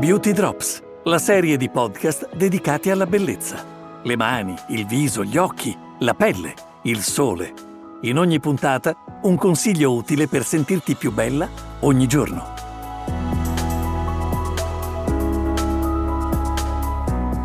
Beauty 0.00 0.32
Drops, 0.32 0.82
la 1.04 1.18
serie 1.18 1.58
di 1.58 1.68
podcast 1.68 2.34
dedicati 2.34 2.88
alla 2.88 3.04
bellezza. 3.04 3.62
Le 4.02 4.16
mani, 4.16 4.54
il 4.68 4.86
viso, 4.86 5.22
gli 5.22 5.36
occhi, 5.36 5.76
la 5.98 6.14
pelle, 6.14 6.54
il 6.84 7.02
sole. 7.02 7.52
In 8.00 8.16
ogni 8.16 8.40
puntata 8.40 8.96
un 9.24 9.36
consiglio 9.36 9.92
utile 9.92 10.26
per 10.26 10.46
sentirti 10.46 10.94
più 10.94 11.12
bella 11.12 11.46
ogni 11.80 12.06
giorno. 12.06 12.54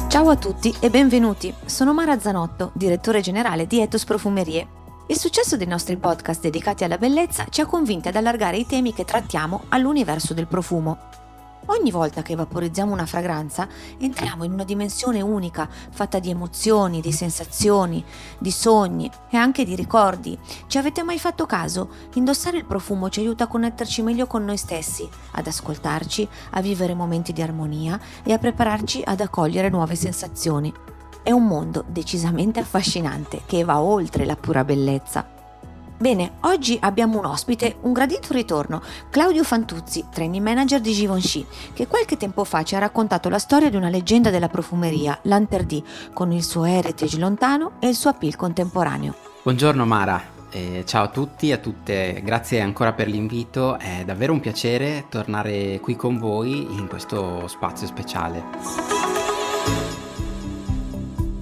Ciao 0.07 0.29
a 0.29 0.37
tutti 0.37 0.73
e 0.79 0.89
benvenuti. 0.89 1.53
Sono 1.65 1.93
Mara 1.93 2.17
Zanotto, 2.21 2.71
direttore 2.73 3.19
generale 3.19 3.67
di 3.67 3.81
Etos 3.81 4.05
Profumerie. 4.05 4.65
Il 5.07 5.19
successo 5.19 5.57
dei 5.57 5.67
nostri 5.67 5.97
podcast 5.97 6.39
dedicati 6.39 6.85
alla 6.85 6.97
bellezza 6.97 7.47
ci 7.49 7.59
ha 7.59 7.65
convinti 7.65 8.07
ad 8.07 8.15
allargare 8.15 8.55
i 8.55 8.65
temi 8.65 8.93
che 8.93 9.03
trattiamo 9.03 9.66
all'universo 9.67 10.34
del 10.34 10.48
profumo. 10.48 11.24
Ogni 11.67 11.89
volta 11.89 12.21
che 12.21 12.35
vaporizziamo 12.35 12.93
una 12.93 13.07
fragranza 13.07 13.67
entriamo 13.97 14.43
in 14.43 14.53
una 14.53 14.63
dimensione 14.63 15.21
unica, 15.21 15.67
fatta 15.69 16.19
di 16.19 16.29
emozioni, 16.29 17.01
di 17.01 17.11
sensazioni, 17.11 18.03
di 18.38 18.51
sogni 18.51 19.09
e 19.31 19.38
anche 19.38 19.65
di 19.65 19.75
ricordi. 19.75 20.38
Ci 20.67 20.77
avete 20.77 21.01
mai 21.01 21.17
fatto 21.17 21.47
caso? 21.47 21.89
Indossare 22.13 22.57
il 22.57 22.65
profumo 22.65 23.09
ci 23.09 23.21
aiuta 23.21 23.45
a 23.45 23.47
connetterci 23.47 24.03
meglio 24.03 24.27
con 24.27 24.45
noi 24.45 24.57
stessi, 24.57 25.09
ad 25.31 25.47
ascoltarci, 25.47 26.27
a 26.51 26.61
vivere 26.61 26.93
momenti 26.93 27.33
di 27.33 27.41
armonia 27.41 27.99
e 28.23 28.31
a 28.31 28.38
prepararci 28.38 29.02
ad 29.03 29.21
accogliere 29.21 29.69
nuove 29.69 29.95
sensazioni. 29.95 30.71
È 31.23 31.31
un 31.31 31.47
mondo 31.47 31.83
decisamente 31.88 32.59
affascinante 32.59 33.41
che 33.47 33.63
va 33.63 33.81
oltre 33.81 34.25
la 34.25 34.35
pura 34.35 34.63
bellezza. 34.63 35.34
Bene, 35.98 36.34
oggi 36.41 36.77
abbiamo 36.81 37.20
un 37.20 37.26
ospite, 37.26 37.77
un 37.81 37.94
gradito 37.94 38.34
ritorno, 38.34 38.81
Claudio 39.09 39.45
Fantuzzi, 39.45 40.03
training 40.12 40.44
manager 40.44 40.81
di 40.81 40.91
Givenchy, 40.91 41.45
che 41.72 41.88
qualche 41.88 42.17
tempo 42.17 42.44
fa 42.44 42.64
ci 42.64 42.75
ha 42.75 42.80
raccontato 42.80 43.30
la 43.30 43.39
storia 43.39 43.69
di 43.69 43.78
una 43.78 43.88
leggenda 43.88 44.30
della 44.30 44.50
profumeria, 44.50 45.17
l'Anterdì, 45.23 45.81
con 46.11 46.34
il 46.34 46.44
suo 46.44 46.66
heritage 46.66 47.17
lontano 47.17 47.73
e 47.80 47.88
il 47.88 47.95
suo 47.95 48.09
appeal 48.09 48.36
contemporaneo. 48.36 49.16
Buongiorno 49.44 49.86
Mara, 49.86 50.22
eh, 50.50 50.84
ciao 50.86 51.06
a 51.06 51.09
tutti 51.09 51.50
e 51.50 51.53
a 51.53 51.58
tutte, 51.59 52.22
grazie 52.25 52.59
ancora 52.59 52.91
per 52.91 53.08
l'invito, 53.08 53.80
è 53.80 54.03
davvero 54.06 54.34
un 54.34 54.41
piacere 54.41 55.06
tornare 55.08 55.80
qui 55.80 55.95
con 55.95 56.19
voi 56.19 56.75
in 56.75 56.88
questo 56.89 57.47
spazio 57.47 57.88
speciale. 57.88 59.25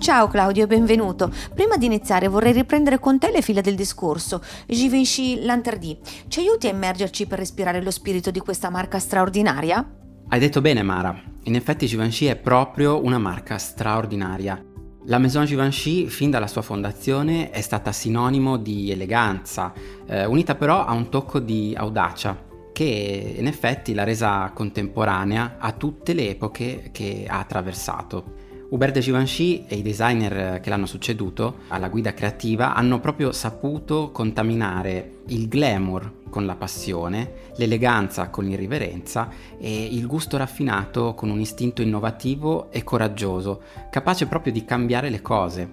Ciao 0.03 0.27
Claudio 0.27 0.65
e 0.65 0.67
benvenuto. 0.67 1.31
Prima 1.55 1.77
di 1.77 1.85
iniziare 1.85 2.27
vorrei 2.27 2.51
riprendere 2.51 2.99
con 2.99 3.17
te 3.19 3.31
le 3.31 3.41
fila 3.41 3.61
del 3.61 3.75
discorso. 3.75 4.43
Givenchy 4.67 5.45
Lanterdì, 5.45 5.97
ci 6.27 6.41
aiuti 6.41 6.67
a 6.67 6.71
immergerci 6.71 7.25
per 7.25 7.39
respirare 7.39 7.81
lo 7.81 7.89
spirito 7.89 8.29
di 8.29 8.41
questa 8.41 8.69
marca 8.69 8.99
straordinaria? 8.99 9.95
Hai 10.27 10.39
detto 10.41 10.59
bene 10.59 10.83
Mara, 10.83 11.17
in 11.43 11.55
effetti 11.55 11.87
Givenchy 11.87 12.25
è 12.25 12.35
proprio 12.35 13.01
una 13.01 13.17
marca 13.17 13.57
straordinaria. 13.57 14.61
La 15.05 15.19
Maison 15.19 15.45
Givenchy, 15.45 16.07
fin 16.07 16.29
dalla 16.29 16.47
sua 16.47 16.63
fondazione, 16.63 17.49
è 17.49 17.61
stata 17.61 17.93
sinonimo 17.93 18.57
di 18.57 18.91
eleganza, 18.91 19.71
eh, 20.05 20.25
unita 20.25 20.55
però 20.55 20.83
a 20.83 20.91
un 20.91 21.07
tocco 21.07 21.39
di 21.39 21.73
audacia, 21.77 22.37
che 22.73 23.35
in 23.37 23.47
effetti 23.47 23.93
l'ha 23.93 24.03
resa 24.03 24.51
contemporanea 24.53 25.55
a 25.59 25.71
tutte 25.71 26.11
le 26.11 26.31
epoche 26.31 26.89
che 26.91 27.25
ha 27.25 27.39
attraversato. 27.39 28.51
Hubert 28.73 28.91
de 28.91 29.01
Givenchy 29.01 29.65
e 29.67 29.75
i 29.75 29.81
designer 29.83 30.59
che 30.59 30.71
l'hanno 30.71 30.87
succeduto 30.87 31.59
alla 31.67 31.89
guida 31.89 32.15
creativa 32.15 32.73
hanno 32.73 32.99
proprio 32.99 33.31
saputo 33.31 34.09
contaminare 34.09 35.19
il 35.27 35.47
glamour 35.47 36.21
con 36.31 36.47
la 36.47 36.55
passione, 36.55 37.51
l'eleganza 37.57 38.31
con 38.31 38.45
l'irriverenza 38.45 39.29
e 39.59 39.83
il 39.83 40.07
gusto 40.07 40.37
raffinato 40.37 41.13
con 41.13 41.29
un 41.29 41.39
istinto 41.39 41.83
innovativo 41.83 42.71
e 42.71 42.83
coraggioso, 42.83 43.61
capace 43.91 44.25
proprio 44.25 44.51
di 44.51 44.65
cambiare 44.65 45.11
le 45.11 45.21
cose. 45.21 45.71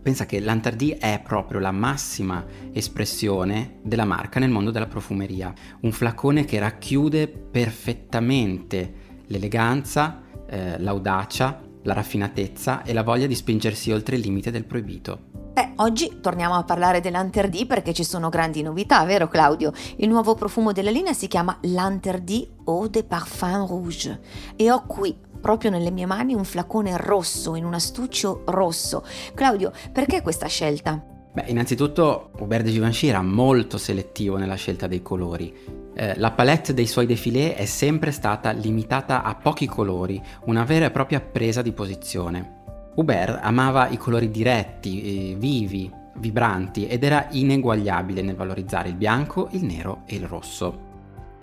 Pensa 0.00 0.24
che 0.24 0.40
l'Antardì 0.40 0.96
è 0.98 1.20
proprio 1.22 1.60
la 1.60 1.70
massima 1.70 2.46
espressione 2.72 3.80
della 3.82 4.06
marca 4.06 4.40
nel 4.40 4.48
mondo 4.48 4.70
della 4.70 4.86
profumeria, 4.86 5.52
un 5.80 5.92
flacone 5.92 6.46
che 6.46 6.58
racchiude 6.58 7.28
perfettamente 7.28 8.94
l'eleganza, 9.26 10.22
eh, 10.48 10.78
l'audacia 10.78 11.68
la 11.82 11.94
raffinatezza 11.94 12.82
e 12.82 12.92
la 12.92 13.02
voglia 13.02 13.26
di 13.26 13.34
spingersi 13.34 13.92
oltre 13.92 14.16
il 14.16 14.22
limite 14.22 14.50
del 14.50 14.64
proibito. 14.64 15.30
Beh, 15.52 15.72
oggi 15.76 16.20
torniamo 16.20 16.54
a 16.54 16.64
parlare 16.64 17.00
dell'Anterdì 17.00 17.66
perché 17.66 17.92
ci 17.92 18.04
sono 18.04 18.30
grandi 18.30 18.62
novità, 18.62 19.04
vero 19.04 19.28
Claudio? 19.28 19.72
Il 19.96 20.08
nuovo 20.08 20.34
profumo 20.34 20.72
della 20.72 20.90
linea 20.90 21.12
si 21.12 21.28
chiama 21.28 21.58
L'Anterdì 21.62 22.48
Eau 22.66 22.88
de 22.88 23.04
Parfum 23.04 23.66
Rouge 23.66 24.20
e 24.56 24.70
ho 24.70 24.84
qui 24.86 25.14
proprio 25.42 25.70
nelle 25.70 25.90
mie 25.90 26.06
mani 26.06 26.32
un 26.32 26.44
flacone 26.44 26.96
rosso 26.96 27.54
in 27.54 27.66
un 27.66 27.74
astuccio 27.74 28.44
rosso. 28.46 29.04
Claudio, 29.34 29.72
perché 29.92 30.22
questa 30.22 30.46
scelta? 30.46 31.04
Beh, 31.34 31.44
innanzitutto 31.46 32.30
Hubert 32.40 32.62
de 32.62 32.70
Givenchy 32.70 33.08
era 33.08 33.22
molto 33.22 33.78
selettivo 33.78 34.36
nella 34.36 34.54
scelta 34.54 34.86
dei 34.86 35.00
colori. 35.00 35.50
Eh, 35.94 36.18
la 36.18 36.30
palette 36.30 36.74
dei 36.74 36.86
suoi 36.86 37.06
defilé 37.06 37.54
è 37.54 37.64
sempre 37.64 38.10
stata 38.10 38.50
limitata 38.50 39.22
a 39.22 39.34
pochi 39.34 39.66
colori, 39.66 40.22
una 40.44 40.64
vera 40.64 40.86
e 40.86 40.90
propria 40.90 41.20
presa 41.20 41.62
di 41.62 41.72
posizione. 41.72 42.60
Hubert 42.96 43.38
amava 43.42 43.88
i 43.88 43.96
colori 43.96 44.30
diretti, 44.30 45.30
eh, 45.30 45.34
vivi, 45.36 45.90
vibranti 46.16 46.86
ed 46.86 47.02
era 47.02 47.28
ineguagliabile 47.30 48.20
nel 48.20 48.36
valorizzare 48.36 48.90
il 48.90 48.96
bianco, 48.96 49.48
il 49.52 49.64
nero 49.64 50.02
e 50.04 50.16
il 50.16 50.26
rosso. 50.26 50.90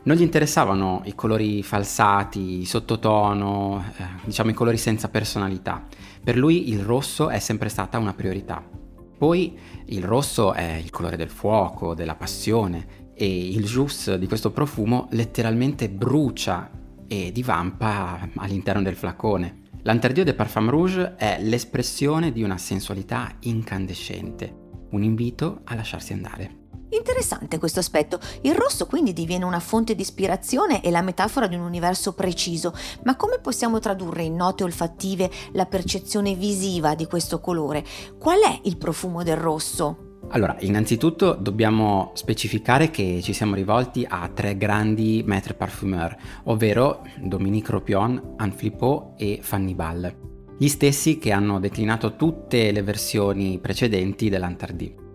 Non 0.03 0.15
gli 0.15 0.21
interessavano 0.21 1.01
i 1.05 1.15
colori 1.15 1.63
falsati, 1.63 2.63
sottotono, 2.63 3.83
eh, 3.97 4.03
diciamo 4.23 4.51
i 4.51 4.53
colori 4.53 4.77
senza 4.77 5.09
personalità. 5.09 5.83
Per 6.23 6.37
lui 6.37 6.69
il 6.69 6.81
rosso 6.81 7.29
è 7.29 7.39
sempre 7.39 7.69
stata 7.69 7.97
una 7.97 8.13
priorità. 8.13 8.78
Poi 9.19 9.59
il 9.87 10.01
rosso 10.01 10.53
è 10.53 10.75
il 10.75 10.89
colore 10.91 11.17
del 11.17 11.29
fuoco, 11.29 11.93
della 11.93 12.15
passione, 12.15 13.11
e 13.13 13.49
il 13.49 13.65
juice 13.65 14.17
di 14.17 14.27
questo 14.27 14.51
profumo 14.51 15.09
letteralmente 15.11 15.89
brucia 15.89 16.71
e 17.05 17.33
divampa 17.33 18.29
all'interno 18.37 18.81
del 18.81 18.95
flacone. 18.95 19.63
L'Interdio 19.81 20.23
de 20.23 20.33
Parfum 20.33 20.69
Rouge 20.69 21.15
è 21.17 21.37
l'espressione 21.41 22.31
di 22.31 22.43
una 22.43 22.57
sensualità 22.57 23.35
incandescente, 23.41 24.55
un 24.91 25.03
invito 25.03 25.61
a 25.65 25.75
lasciarsi 25.75 26.13
andare. 26.13 26.68
Interessante 26.91 27.59
questo 27.59 27.79
aspetto. 27.79 28.19
Il 28.41 28.55
rosso 28.55 28.87
quindi 28.87 29.13
diviene 29.13 29.45
una 29.45 29.59
fonte 29.59 29.93
di 29.93 30.01
ispirazione 30.01 30.81
e 30.81 30.89
la 30.89 31.01
metafora 31.01 31.47
di 31.47 31.55
un 31.55 31.61
universo 31.61 32.13
preciso, 32.13 32.73
ma 33.03 33.15
come 33.15 33.39
possiamo 33.39 33.79
tradurre 33.79 34.23
in 34.23 34.35
note 34.35 34.63
olfattive 34.63 35.29
la 35.51 35.65
percezione 35.65 36.33
visiva 36.33 36.95
di 36.95 37.05
questo 37.05 37.39
colore? 37.39 37.85
Qual 38.17 38.39
è 38.39 38.59
il 38.63 38.77
profumo 38.77 39.23
del 39.23 39.37
rosso? 39.37 40.07
Allora, 40.31 40.55
innanzitutto 40.59 41.33
dobbiamo 41.33 42.11
specificare 42.13 42.91
che 42.91 43.19
ci 43.23 43.33
siamo 43.33 43.55
rivolti 43.55 44.05
a 44.07 44.29
tre 44.29 44.57
grandi 44.57 45.23
maître 45.25 45.53
parfumeur, 45.53 46.15
ovvero 46.45 47.03
Dominique 47.19 47.71
Ropion, 47.71 48.35
Anne 48.37 48.51
Flippot 48.51 49.13
e 49.17 49.39
Fanny 49.41 49.73
Ball, 49.73 50.15
gli 50.57 50.67
stessi 50.67 51.17
che 51.17 51.31
hanno 51.31 51.59
declinato 51.59 52.15
tutte 52.15 52.71
le 52.71 52.83
versioni 52.83 53.59
precedenti 53.59 54.29
dell'Antardì. 54.29 55.07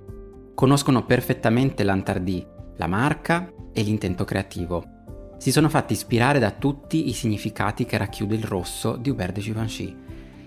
Conoscono 0.54 1.04
perfettamente 1.04 1.82
l'Antardì, 1.82 2.44
la 2.76 2.87
marca 2.87 3.53
e 3.72 3.82
l'intento 3.82 4.25
creativo. 4.25 4.84
Si 5.38 5.50
sono 5.50 5.69
fatti 5.69 5.92
ispirare 5.92 6.38
da 6.38 6.53
tutti 6.53 7.09
i 7.09 7.12
significati 7.12 7.84
che 7.84 7.98
racchiude 7.98 8.34
il 8.34 8.44
rosso 8.44 8.97
di 8.97 9.10
Hubert 9.10 9.34
de 9.34 9.41
Givenchy 9.41 9.97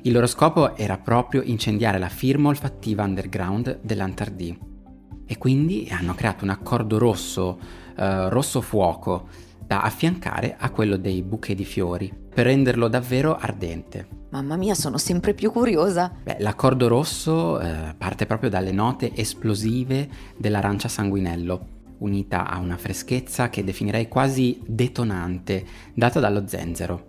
il 0.07 0.13
loro 0.13 0.27
scopo 0.27 0.77
era 0.77 0.97
proprio 0.97 1.41
incendiare 1.41 1.97
la 1.99 2.07
firma 2.07 2.47
olfattiva 2.47 3.03
underground 3.03 3.79
dell'Antardì. 3.81 4.57
E 5.25 5.37
quindi 5.37 5.89
hanno 5.91 6.15
creato 6.15 6.45
un 6.45 6.51
accordo 6.51 6.97
rosso, 6.97 7.59
eh, 7.97 8.29
rosso 8.29 8.61
fuoco, 8.61 9.27
da 9.65 9.81
affiancare 9.81 10.55
a 10.57 10.69
quello 10.69 10.95
dei 10.95 11.21
bouquet 11.23 11.57
di 11.57 11.65
fiori, 11.65 12.09
per 12.37 12.45
renderlo 12.45 12.87
davvero 12.87 13.35
ardente. 13.35 14.07
Mamma 14.29 14.57
mia, 14.57 14.75
sono 14.75 14.99
sempre 14.99 15.33
più 15.33 15.51
curiosa. 15.51 16.13
Beh, 16.21 16.35
l'accordo 16.37 16.87
rosso 16.87 17.59
eh, 17.59 17.95
parte 17.97 18.27
proprio 18.27 18.51
dalle 18.51 18.71
note 18.71 19.11
esplosive 19.15 20.07
dell'arancia 20.37 20.87
sanguinello, 20.87 21.95
unita 21.97 22.47
a 22.47 22.59
una 22.59 22.77
freschezza 22.77 23.49
che 23.49 23.63
definirei 23.63 24.07
quasi 24.07 24.61
detonante, 24.67 25.65
data 25.95 26.19
dallo 26.19 26.47
zenzero. 26.47 27.07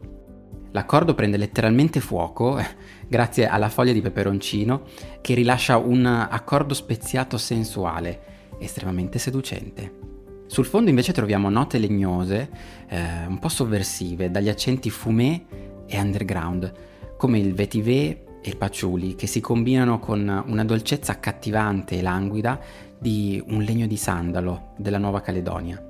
L'accordo 0.71 1.13
prende 1.13 1.37
letteralmente 1.37 2.01
fuoco 2.01 2.59
grazie 3.07 3.47
alla 3.47 3.69
foglia 3.69 3.93
di 3.93 4.01
peperoncino 4.01 4.85
che 5.21 5.35
rilascia 5.35 5.77
un 5.77 6.07
accordo 6.07 6.73
speziato 6.73 7.37
sensuale, 7.37 8.57
estremamente 8.59 9.19
seducente. 9.19 10.08
Sul 10.49 10.65
fondo 10.65 10.89
invece 10.89 11.13
troviamo 11.13 11.51
note 11.51 11.77
legnose, 11.79 12.49
eh, 12.89 13.27
un 13.27 13.39
po' 13.39 13.51
sovversive, 13.51 14.31
dagli 14.31 14.49
accenti 14.49 14.89
fumé 14.89 15.45
e 15.87 16.01
underground, 16.01 16.73
come 17.19 17.39
il 17.39 17.53
vetiver 17.53 18.41
e 18.41 18.49
il 18.49 18.57
patchouli, 18.57 19.15
che 19.15 19.27
si 19.27 19.41
combinano 19.41 19.99
con 19.99 20.43
una 20.47 20.65
dolcezza 20.65 21.13
accattivante 21.13 21.99
e 21.99 22.03
languida 22.03 22.59
di 22.99 23.43
un 23.49 23.63
legno 23.63 23.87
di 23.87 23.97
sandalo 23.99 24.73
della 24.79 24.99
Nuova 24.99 25.21
Caledonia. 25.21 25.81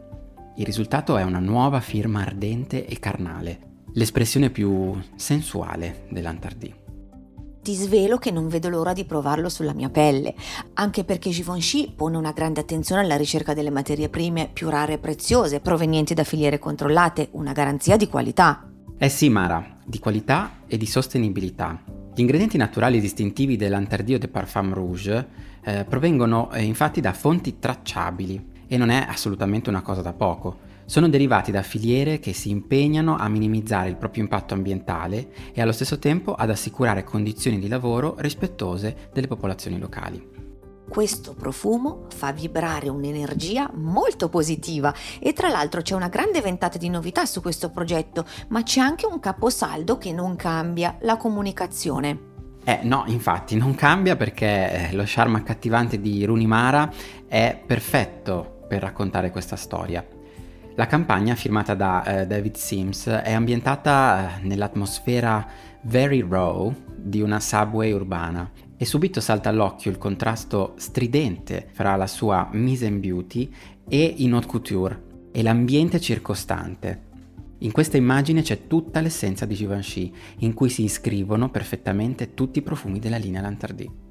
Il 0.57 0.65
risultato 0.65 1.17
è 1.17 1.23
una 1.23 1.39
nuova 1.39 1.79
firma 1.79 2.23
ardente 2.23 2.85
e 2.85 2.99
carnale, 2.99 3.61
l'espressione 3.93 4.51
più 4.51 4.93
sensuale 5.15 6.07
dell'Antardì. 6.11 6.88
Ti 7.69 7.75
svelo 7.75 8.17
che 8.17 8.31
non 8.31 8.49
vedo 8.49 8.71
l'ora 8.71 8.95
di 8.95 9.05
provarlo 9.05 9.51
sulla 9.51 9.75
mia 9.75 9.91
pelle, 9.91 10.35
anche 10.73 11.05
perché 11.05 11.29
Givenchy 11.29 11.93
pone 11.95 12.17
una 12.17 12.33
grande 12.33 12.61
attenzione 12.61 13.03
alla 13.03 13.19
ricerca 13.19 13.53
delle 13.53 13.69
materie 13.69 14.09
prime 14.09 14.49
più 14.51 14.71
rare 14.71 14.95
e 14.95 14.99
preziose, 14.99 15.61
provenienti 15.61 16.15
da 16.15 16.25
filiere 16.25 16.59
controllate, 16.59 17.29
una 17.33 17.53
garanzia 17.53 17.99
di 17.99 18.09
qualità. 18.09 18.67
Eh 18.97 19.11
sì, 19.11 19.29
Mara, 19.29 19.77
di 19.85 19.99
qualità 19.99 20.61
e 20.67 20.79
di 20.79 20.87
sostenibilità. 20.87 21.83
Gli 22.15 22.21
ingredienti 22.21 22.57
naturali 22.57 23.01
distintivi 23.01 23.59
dell'Interdio 23.59 24.19
de 24.19 24.29
Parfum 24.29 24.73
Rouge 24.73 25.29
eh, 25.63 25.85
provengono 25.87 26.51
eh, 26.51 26.63
infatti 26.63 27.03
da 27.03 27.13
fonti 27.13 27.59
tracciabili 27.59 28.47
e 28.67 28.79
non 28.79 28.89
è 28.89 29.05
assolutamente 29.07 29.69
una 29.69 29.83
cosa 29.83 30.01
da 30.01 30.15
poco. 30.15 30.68
Sono 30.89 31.11
derivati 31.11 31.51
da 31.51 31.61
filiere 31.61 32.19
che 32.19 32.33
si 32.33 32.49
impegnano 32.49 33.15
a 33.15 33.29
minimizzare 33.29 33.91
il 33.91 33.99
proprio 33.99 34.23
impatto 34.23 34.55
ambientale 34.55 35.29
e 35.53 35.61
allo 35.61 35.73
stesso 35.73 35.99
tempo 35.99 36.33
ad 36.33 36.49
assicurare 36.49 37.05
condizioni 37.05 37.59
di 37.59 37.69
lavoro 37.69 38.15
rispettose 38.17 39.11
delle 39.13 39.27
popolazioni 39.27 39.79
locali. 39.79 40.27
Questo 40.89 41.35
profumo 41.35 42.07
fa 42.09 42.33
vibrare 42.33 42.89
un'energia 42.89 43.71
molto 43.75 44.31
positiva 44.31 44.95
e 45.21 45.35
tra 45.35 45.51
l'altro 45.51 45.83
c'è 45.83 45.95
una 45.95 46.09
grande 46.09 46.41
ventata 46.41 46.79
di 46.79 46.89
novità 46.89 47.27
su 47.27 47.43
questo 47.43 47.69
progetto, 47.69 48.25
ma 48.49 48.63
c'è 48.63 48.81
anche 48.81 49.05
un 49.05 49.21
caposaldo 49.21 49.99
che 49.99 50.13
non 50.13 50.37
cambia, 50.37 50.97
la 51.03 51.19
comunicazione. 51.19 52.19
Eh 52.65 52.81
no, 52.85 53.05
infatti 53.09 53.57
non 53.57 53.75
cambia 53.75 54.17
perché 54.17 54.89
eh, 54.89 54.95
lo 54.95 55.03
charme 55.05 55.37
accattivante 55.37 56.01
di 56.01 56.25
Runimara 56.25 56.91
è 57.27 57.63
perfetto 57.67 58.65
per 58.67 58.81
raccontare 58.81 59.31
questa 59.31 59.57
storia. 59.57 60.17
La 60.79 60.87
campagna 60.87 61.35
firmata 61.35 61.75
da 61.75 62.05
eh, 62.05 62.27
David 62.29 62.55
Sims 62.55 63.09
è 63.09 63.33
ambientata 63.33 64.39
eh, 64.39 64.47
nell'atmosfera 64.47 65.45
very 65.83 66.25
raw 66.25 66.73
di 66.95 67.21
una 67.21 67.41
subway 67.41 67.91
urbana 67.91 68.49
e 68.77 68.85
subito 68.85 69.19
salta 69.19 69.49
all'occhio 69.49 69.91
il 69.91 69.99
contrasto 69.99 70.75
stridente 70.77 71.67
fra 71.73 71.97
la 71.97 72.07
sua 72.07 72.49
mise 72.53 72.87
en 72.87 73.01
beauty 73.01 73.53
e 73.89 74.15
i 74.19 74.31
haute 74.31 74.47
couture 74.47 75.03
e 75.33 75.43
l'ambiente 75.43 75.99
circostante. 75.99 77.07
In 77.59 77.73
questa 77.73 77.97
immagine 77.97 78.43
c'è 78.43 78.69
tutta 78.69 79.01
l'essenza 79.01 79.47
di 79.47 79.57
Givenchy, 79.57 80.15
in 80.39 80.55
cui 80.55 80.69
si 80.69 80.85
iscrivono 80.85 81.51
perfettamente 81.51 82.35
tutti 82.35 82.61
i 82.61 82.63
profumi 82.63 83.01
della 83.01 83.17
linea 83.17 83.41
Lantardi. 83.41 84.08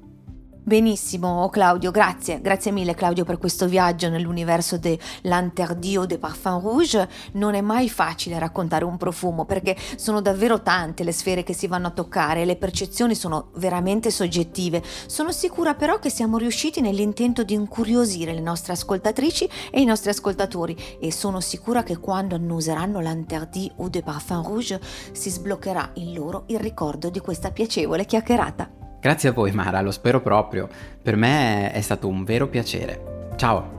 Benissimo 0.62 1.48
Claudio, 1.48 1.90
grazie, 1.90 2.42
grazie 2.42 2.72
mille 2.72 2.94
Claudio 2.94 3.24
per 3.24 3.38
questo 3.38 3.66
viaggio 3.66 4.10
nell'universo 4.10 4.76
de 4.76 4.98
l'Interdio 5.22 6.04
de 6.04 6.18
Parfum 6.18 6.60
Rouge. 6.60 7.08
Non 7.32 7.54
è 7.54 7.62
mai 7.62 7.88
facile 7.88 8.38
raccontare 8.38 8.84
un 8.84 8.98
profumo 8.98 9.46
perché 9.46 9.74
sono 9.96 10.20
davvero 10.20 10.60
tante 10.60 11.04
le 11.04 11.12
sfere 11.12 11.42
che 11.42 11.54
si 11.54 11.66
vanno 11.66 11.86
a 11.86 11.92
toccare 11.92 12.44
le 12.44 12.56
percezioni 12.56 13.14
sono 13.14 13.50
veramente 13.54 14.10
soggettive. 14.10 14.82
Sono 15.06 15.32
sicura 15.32 15.74
però 15.74 15.98
che 15.98 16.10
siamo 16.10 16.36
riusciti 16.36 16.82
nell'intento 16.82 17.44
di 17.44 17.54
incuriosire 17.54 18.34
le 18.34 18.40
nostre 18.40 18.74
ascoltatrici 18.74 19.48
e 19.70 19.80
i 19.80 19.86
nostri 19.86 20.10
ascoltatori 20.10 20.76
e 21.00 21.10
sono 21.10 21.40
sicura 21.40 21.82
che 21.82 21.96
quando 21.96 22.34
annuseranno 22.34 23.00
l'Interdio 23.00 23.88
de 23.88 24.02
Parfum 24.02 24.42
Rouge 24.42 24.80
si 25.12 25.30
sbloccherà 25.30 25.92
in 25.94 26.12
loro 26.12 26.44
il 26.48 26.60
ricordo 26.60 27.08
di 27.08 27.20
questa 27.20 27.50
piacevole 27.52 28.04
chiacchierata. 28.04 28.87
Grazie 29.00 29.28
a 29.28 29.32
voi 29.32 29.52
Mara, 29.52 29.80
lo 29.80 29.90
spero 29.90 30.20
proprio. 30.20 30.68
Per 31.02 31.16
me 31.16 31.72
è 31.72 31.80
stato 31.80 32.08
un 32.08 32.24
vero 32.24 32.48
piacere. 32.48 33.30
Ciao! 33.36 33.76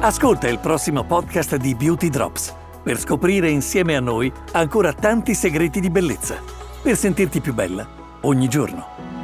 Ascolta 0.00 0.48
il 0.48 0.58
prossimo 0.58 1.04
podcast 1.04 1.56
di 1.56 1.74
Beauty 1.74 2.10
Drops 2.10 2.54
per 2.82 2.98
scoprire 2.98 3.48
insieme 3.48 3.96
a 3.96 4.00
noi 4.00 4.30
ancora 4.52 4.92
tanti 4.92 5.32
segreti 5.32 5.80
di 5.80 5.88
bellezza, 5.88 6.36
per 6.82 6.96
sentirti 6.96 7.40
più 7.40 7.54
bella 7.54 7.88
ogni 8.20 8.46
giorno. 8.46 9.23